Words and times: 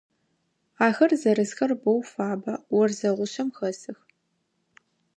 Ахэр 0.85 1.11
зэрысхэр 1.21 1.71
боу 1.81 1.99
фабэ, 2.11 2.53
орзэ 2.79 3.09
гъушъэм 3.17 3.49
хэсых. 3.57 3.99